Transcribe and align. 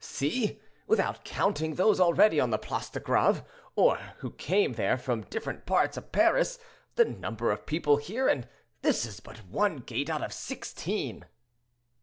See, 0.03 0.59
without 0.87 1.23
counting 1.23 1.75
those 1.75 1.99
already 1.99 2.39
on 2.39 2.49
the 2.49 2.57
Place 2.57 2.89
de 2.89 2.99
Greve, 2.99 3.43
or 3.75 3.97
who 4.17 4.31
came 4.31 4.73
there 4.73 4.97
from 4.97 5.25
different 5.25 5.67
parts 5.67 5.95
of 5.95 6.11
Paris, 6.11 6.57
the 6.95 7.05
number 7.05 7.51
of 7.51 7.67
people 7.67 7.97
here; 7.97 8.27
and 8.27 8.47
this 8.81 9.05
is 9.05 9.19
but 9.19 9.45
one 9.45 9.77
gate 9.77 10.09
out 10.09 10.23
of 10.23 10.33
sixteen." 10.33 11.25